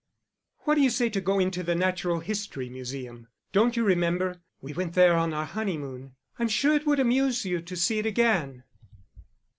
[0.61, 3.27] "What d'you say to going to the Natural History Museum?
[3.51, 6.15] Don't you remember, we went there on our honeymoon?
[6.39, 8.63] I'm sure it would amuse you to see it again."